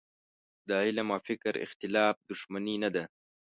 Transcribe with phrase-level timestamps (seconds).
[0.67, 3.03] د علم او فکر اختلاف دوښمني نه ده.